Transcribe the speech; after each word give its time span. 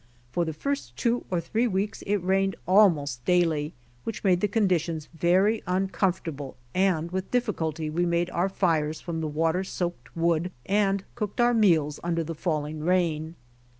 For 0.31 0.45
the 0.45 0.51
first 0.53 0.97
two 0.97 1.25
or 1.29 1.39
three 1.39 1.67
weeks 1.67 2.01
it 2.07 2.23
rained 2.23 2.55
almost 2.67 3.23
daily, 3.23 3.75
w^hich 4.07 4.23
made 4.23 4.41
the 4.41 4.47
conditions 4.47 5.07
very 5.13 5.61
uncomfortable 5.67 6.57
and 6.73 7.11
with 7.11 7.29
difficulty 7.29 7.87
we 7.87 8.07
made 8.07 8.31
our 8.31 8.49
fires 8.49 8.99
from 8.99 9.21
the 9.21 9.27
water 9.27 9.63
soaked 9.63 10.15
wood 10.17 10.51
and 10.65 11.03
cooked 11.13 11.39
our 11.39 11.53
meals 11.53 11.99
under 12.03 12.23
the 12.23 12.33
falling 12.33 12.79
rain. 12.79 13.35